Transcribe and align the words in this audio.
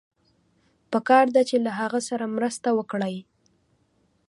پکار 0.91 1.25
ده 1.35 1.41
چې 1.49 1.55
له 1.65 1.71
هغه 1.79 1.99
سره 2.09 2.25
مرسته 2.35 2.69
وکړئ. 2.77 3.15